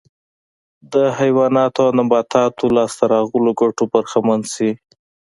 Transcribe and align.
د 0.93 0.95
حیواناتو 1.19 1.79
او 1.85 1.91
نباتاتو 1.99 2.65
لاسته 2.75 3.03
راغلو 3.13 3.51
ګټو 3.61 3.83
برخمن 3.93 4.41
شي 4.53 4.69